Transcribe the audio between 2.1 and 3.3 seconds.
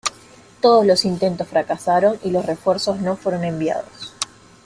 y los refuerzos no